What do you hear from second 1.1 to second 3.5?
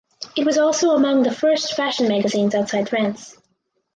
the first fashion magazines outside France.